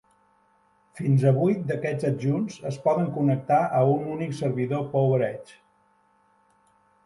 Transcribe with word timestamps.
Fins 0.99 1.25
a 1.31 1.33
vuit 1.35 1.67
d'aquests 1.71 2.07
adjunts 2.09 2.57
es 2.71 2.81
poden 2.87 3.13
connectar 3.19 3.61
a 3.81 3.85
un 3.93 4.11
únic 4.17 4.35
servidor 4.41 4.85
PowerEdge. 4.97 5.59